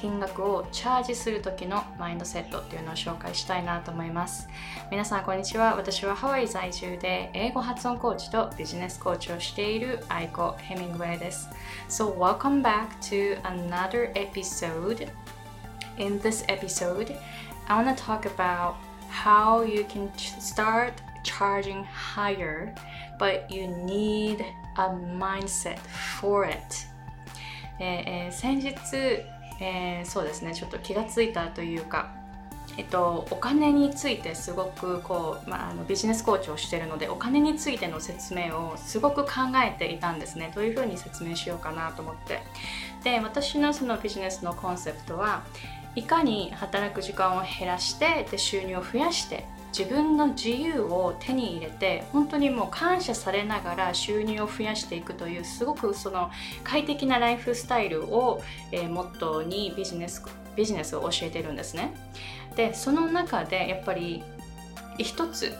[0.00, 4.48] 金額をチャージする時のマインドセットっていうのを紹介したいなと思います
[4.92, 11.48] 皆さんこんにちは私はハワイ在住で英語発音コーチとビジネスコーチをしているアイコ・ヘミングウェイです
[11.88, 15.08] So welcome back to another episode
[15.96, 17.16] In this episode
[17.66, 18.74] I want to talk about
[19.10, 20.92] how you can start
[21.24, 22.72] charging higher
[23.18, 24.44] but you need
[24.76, 25.78] a mindset
[26.20, 26.88] for it
[27.80, 28.74] えー、先日、
[29.60, 30.54] えー、そうですね。
[30.54, 32.10] ちょっと気がついたというか
[32.78, 39.30] えっと、お金についてすごくこう、まあ、あのビジネスコーチをしてるのでお金についての説明をすごく考
[39.64, 40.52] えていたんですね。
[40.54, 42.40] どういうふうに説明しようかなと思って。
[43.02, 45.42] で私のそのビジネスのコンセプトは
[45.96, 49.44] いかに働く時間を減らしてで収入を増やして
[49.76, 56.30] 自分の自由を手に入れて本当にもう感謝されながら収入を増やしていくというすごくその
[56.64, 60.24] 快適なライフスタイルを、えー、モットーにビジネス
[60.56, 61.94] ビジネスを教えてるんですね。
[62.56, 64.24] でその中でやっぱり
[64.98, 65.54] 一つ、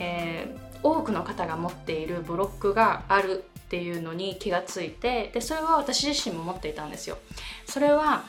[0.00, 7.18] えー、多くの方が持っているブロックがあるっていうのに気がついてでそれは私自身も持っていたんですよ。
[7.66, 8.24] それは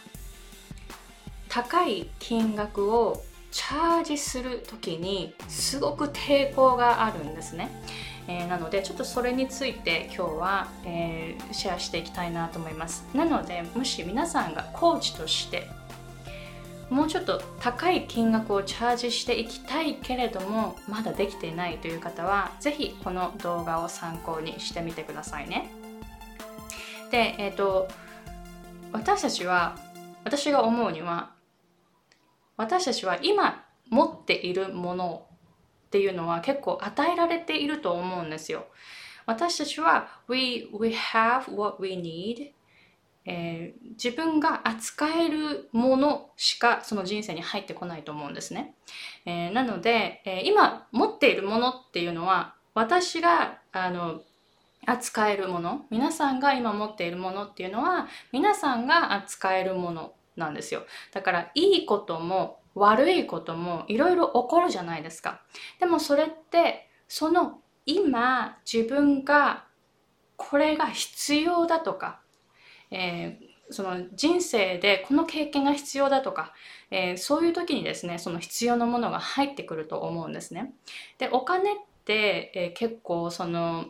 [1.50, 7.70] 高い金額をチャージする時にすごく抵抗があるんですね、
[8.28, 13.06] えー、なのでちょっとそれについて今日は、えー、シェアしていきたいなと思います。
[13.14, 15.68] なのでもし皆さんがコーチとして
[16.90, 25.72] もうちょっと高い金額をチャージしていきたいけれどもまだできていないという方は是非この動画を参考にしてみてくださいね。
[27.12, 27.88] でえっ、ー、と
[28.94, 29.78] 私たちは
[30.24, 31.32] 私が思うには
[32.62, 35.26] 私たちは今持っているもの
[35.88, 38.68] っていうのは結構与えられていると思うんですよ。
[39.26, 42.52] 私たちは we, we have what we need
[43.26, 48.74] えー、自分が扱えるものしかその人生に入ってこないと思うんですね。
[49.26, 54.22] えー、なので、えー、今持っているものっていうのは私があの
[54.88, 60.86] 扱えるもの皆さんが今持っているものっていうのは皆さんが扱えるものなんですよ。
[61.12, 65.42] だからいいことも悪いこともいろいろ起こるじゃないですか。
[65.80, 69.66] でもそれってその今自分が
[70.38, 72.22] これが必要だとか、
[72.90, 76.54] えー、その人生でこの経験が必要だとか、
[76.90, 80.74] えー、そういう時にですねその必要なものが入ってくると思うんですね。
[81.18, 81.76] でお金っ
[82.06, 83.86] て、えー、結構その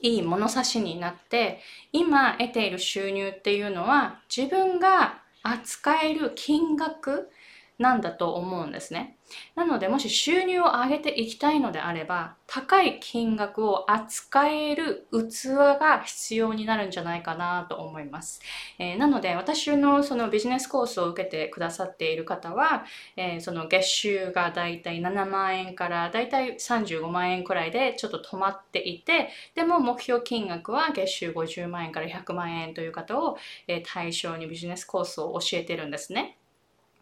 [0.00, 1.60] いい物差しになって
[1.92, 7.30] 今得ている収入っていうのは自分が扱える金額
[7.78, 9.16] なんだと思うんですね。
[9.56, 18.40] なのでもし収入を上げていきたいのであれば高い金額を扱える器が必要になるんじゃないかなと思います。
[18.78, 22.84] えー、なので私のそのビジネスコースを受けてくださっている方は、
[23.16, 33.36] えー、その月収がだいたい7万円からだいたい35万円くらいでちょっと止まっていてでも目標金額は月収50万円から100万円という方を、
[33.66, 36.38] え、対象にビジネスコースを教えてるんですね。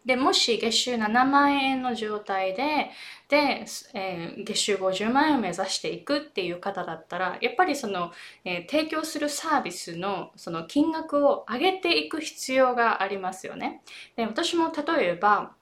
[0.05, 2.91] で、もし月収7万円の状態で、
[3.29, 8.11] で、えー、月収50万円を目指していくっていう方だったら、やっぱりその、
[8.43, 13.81] えー、提供するサービスのその金額を上げていく必要がありますよね。
[14.15, 15.55] で、私も例えば、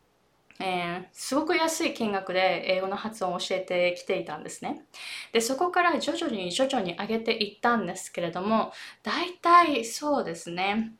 [0.60, 4.86] えー、すごく安い金額で英語の発音を教えてきていたんですね。
[5.34, 8.72] で、そこから徐々に徐々に上げていったんですけれども、
[9.04, 10.94] 大体そうですね、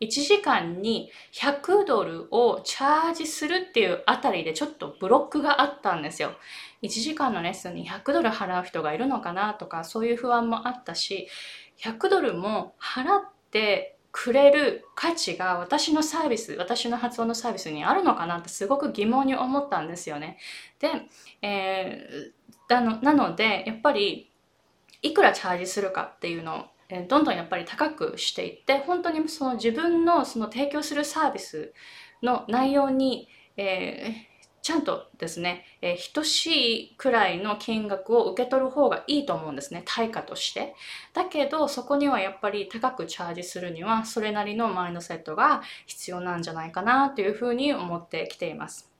[0.00, 6.32] 1時間に100ドルをチャージするっていうあたりでちょっとブロックがあったんですよ。
[6.82, 11.28] 1時間のレッスンに100ドル払う人がいるのかなとかそういう不安もあったし
[11.80, 13.20] 100ドルも払っ
[13.50, 20.38] てくれる価値が私のサービス私の発音のサービスにあるのかなってすごく疑問に思ったんですよね。
[20.78, 20.90] で、
[21.42, 24.30] えー、なのでやっぱり
[25.02, 31.72] いくらチャージするかっていうのをえどんどんやっぱり高くしていって本当にその自分のその提供するサービス
[32.22, 34.28] の内容に、えー、
[34.62, 39.82] ちゃんとですね、えー、等しいくらいの金額を受け取る方がいいと思うんですね。
[39.84, 40.74] 対価として。
[41.12, 48.90] だけどそこにはやっぱり高くチャージするにはそれなりのマインドセットが必要なんじゃないかなというふうに思ってきています。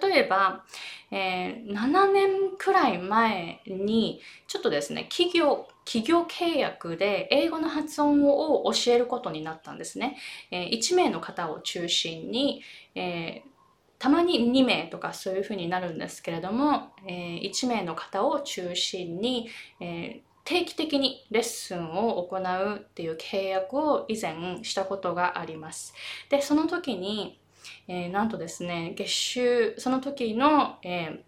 [0.00, 0.64] 例えば、
[1.10, 10.18] えー、7年くらい前にちょっとですね企業企業契約で英語の発音を教えることになったんですね。
[10.52, 12.62] えー、1名の方を中心に、
[12.94, 13.50] えー、
[13.98, 19.48] たまに2名とかそういうふうになるんですけれども、えー、1名の方を中心に、
[19.80, 25.92] え定期的にレッスンを行うっていう契約を以前したことがあります。
[26.28, 27.40] で、その時に、
[27.88, 31.20] えー、なんとですね、月収、その時の、えー、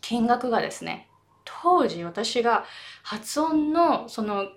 [0.00, 1.09] 金額がですね、
[1.62, 2.64] 当時私が
[3.02, 4.48] 発音のその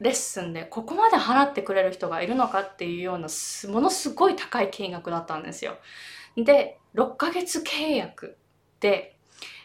[0.00, 3.28] レッスンでここまで払ってくれる人がいるのかっていうような
[3.72, 5.76] ものすごい高い金額だったんですよ。
[6.36, 8.36] で、6ヶ月契約
[8.80, 9.16] で、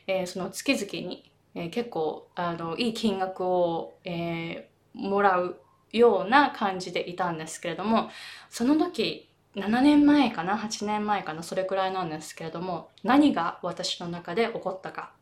[0.06, 5.60] えー、その月々に、えー、結構あのいい金額を、えー、もらう
[5.92, 8.10] ような感じでいたんですけれども、
[8.50, 15.14] その時7年前かな8年前かなそれくらいなんですけれども何が私の中で起こったか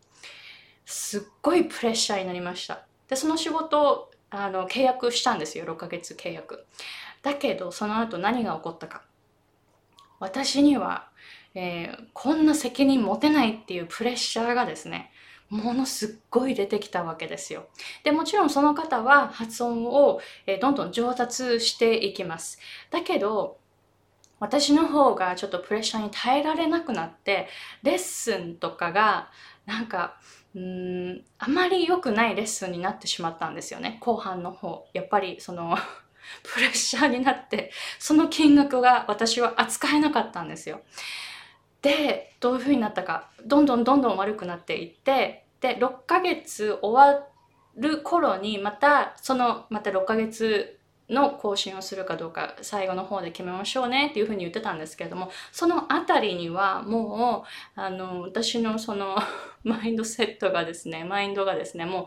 [0.85, 6.65] すっごいプレッシャーになりましたでその仕事あの契約したんですよ6ヶ月契約
[7.21, 9.03] だけどその後何が起こったか
[10.19, 11.09] 私には、
[11.53, 15.11] えー、こんな責任持てないっていうプレッシャーがですね
[15.49, 17.67] ものすっごい出てきたわけですよ。
[18.03, 22.59] で、もちろんその方は発音を、えー、どんどん上達していきます。
[22.89, 23.57] だけど、
[24.39, 27.47] 私の方がちょっとプレッシャーに耐えられなくなって、
[27.83, 29.29] レッスンとかが、
[29.65, 30.17] なんか、
[30.55, 33.97] うんあまり良くないレッスンになってしまったんですよね。
[33.99, 35.77] 後半の方やっぱりその
[36.43, 40.81] プレッシャーになってその金額が私は扱えなかったんですよ。
[41.81, 47.27] でどういう風になったかどんどんどんどん悪くなっていってで6ヶ月終わ
[47.75, 50.79] る頃にまたそのまた6ヶ月
[51.09, 57.45] の更新をするかどうか最後の方で決めましょうねっていうふうに言ってたんですけれどもそのあたりにはも
[57.77, 59.15] うあの私のその
[59.63, 62.05] マインドセットがですねマインドがですねもう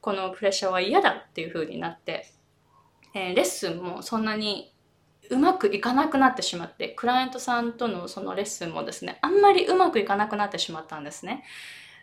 [0.00, 2.26] このプレッシャーは嫌だっていうふうになって、
[3.14, 4.72] えー、レッスンもそんなに
[5.28, 11.44] うまくいかなくなってしまってクライアントさんとのそのレッスンもですねあんまりうまくいかなくなってしまったんですね。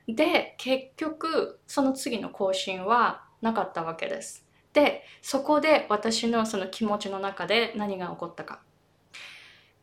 [0.07, 4.46] で結局その次の更新はなかったわけです。
[4.77, 8.59] でそこで私のその気持ちの中で何が起こったか。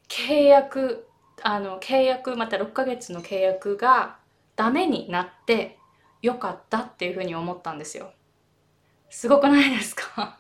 [0.09, 1.09] 契約
[1.43, 4.19] あの契約また6ヶ月の契約が
[4.55, 5.79] ダメになって
[6.23, 8.13] よかったっていうふうに思ったんですよ。
[9.11, 10.39] すごくないですか？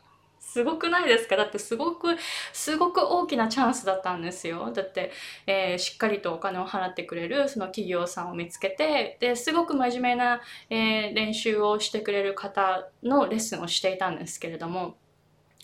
[0.55, 1.37] すごくないですか？
[1.37, 2.17] だってすごく、
[2.53, 4.71] すごく大きなチャンスだったんですよ。
[4.73, 5.11] だって、
[5.49, 14.95] えー、しっかりとお金を払ってくれるその企業さんを見つけて、で、すごく真面目な、えー、練習をしてくれる方のレッスンをしていたんですけれども、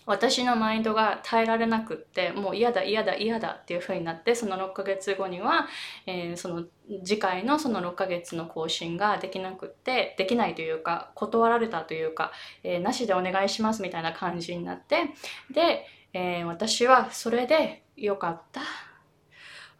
[0.05, 5.67] 私のマインドが耐えられなくってもう嫌だ嫌だ嫌だっていう風になってその6ヶ月後には、
[6.05, 6.65] えー、その
[7.03, 12.31] 次回のその6ヶ月の更新ができなくってできないというか断られたというか、
[12.63, 15.11] えー、なしでお願いしますみたいな感じになって
[15.51, 18.61] で、えー、私はそれでよかった。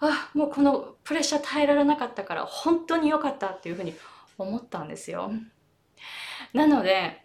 [0.03, 3.93] あもうこのプレッシャー耐えられなかったから本当に良かったっていう風に
[4.37, 5.31] 思ったんですよ。
[6.53, 7.23] なので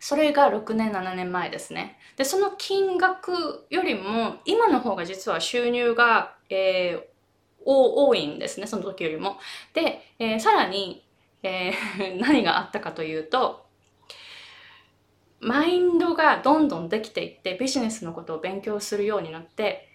[0.00, 1.98] それが6年7年前ですね。
[2.16, 8.66] でその金額よりも今の方が実は収入が、えー、多いんですね。
[8.66, 9.36] その時よりも。
[9.74, 11.06] で、えー、さらに、
[11.42, 13.66] えー、 何があったかというと
[15.40, 19.89] マインドがどんどんできていってビジネスのことを勉強するようになって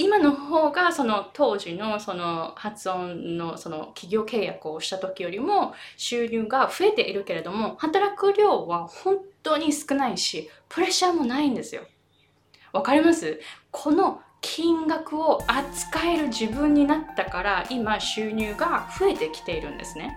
[0.00, 11.82] 今の方がその当時のその発音のその企業契約をした時よりも収入が増えているけれども働く量は本当に少ないしプレッシャーもないんですよ。
[12.72, 13.40] わかります？
[13.72, 20.16] この金額を扱える自分になったから今収入が増えてきているんですね。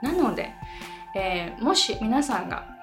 [0.00, 0.54] なので、
[1.14, 2.73] えー、もし皆さんが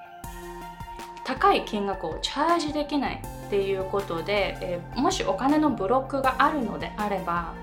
[1.24, 7.54] 高い金額をチャージできないっていうことで、えー、もしお金のブロックがあるのであれば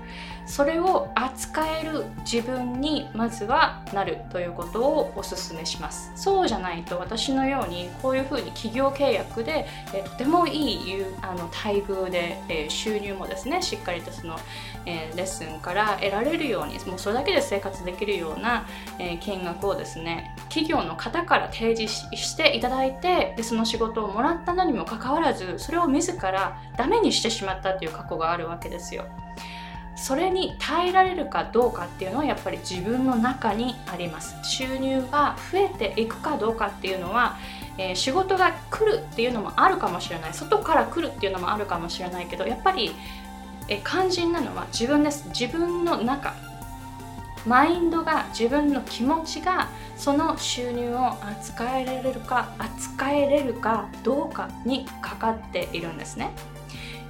[0.50, 14.36] それを扱える自分にまずはなるということをお勧めしますそうじゃないと私のようにこういうふうに企業契約で、えとてもいいあの待遇で、え収入もですねしっかりとその、
[14.86, 18.66] えレッスンから得られるようにもうそれだけで生活できるような、
[18.98, 29.06] え金額をですね企業の方から提示していただいてでその仕事をもらったのにもかかわらずそれを自らダメにしてしまったという過去があるわけですよ。
[30.00, 34.34] それに耐えられるかどうかっていうのはやっぱり自分の中にあります。
[34.42, 37.36] 収入が増えていくかどうかっていうのは、
[37.76, 40.32] えー、仕事が来るっていうのもあるかもしれない。
[40.32, 42.92] 外から来るっていうのもあるかもしれないけどやっぱり、
[43.68, 45.28] えー、肝心なのは自分です。
[45.28, 46.34] 自分の中
[47.46, 56.30] マインドが自分の気持ちがその収入を扱えられるか扱えれるかどうかにかかっているんですね。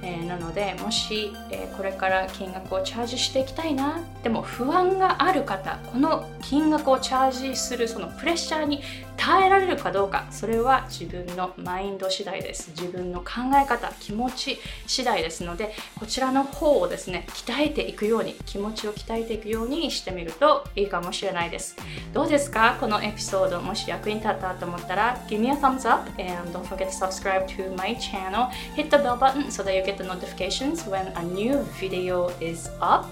[0.03, 8.81] えー、なのでもし、えー、これから金額をチャージしていきたいなでも不安がある方この金額をチャージするそのプレッシャーに
[9.17, 21.75] 耐えられるかどうかそれは自分のマインド次第です自分の考え方気持ち次第ですのでこちらの方をですね鍛えていくように気持ちを鍛えていくようにしてみるといいかもしれないです
[22.13, 28.97] どうですかこのエピソードもし役に立ったと思ったら Give me a thumbs up and don't forget to subscribe to my channel hit the
[28.97, 33.05] bell button so that you get the notifications when a new video is up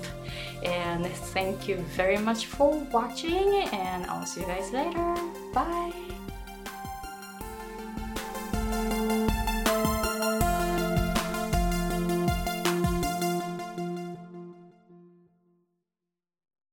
[0.63, 5.15] and thank you very much for watching and I'll see you guys later
[5.53, 6.08] bye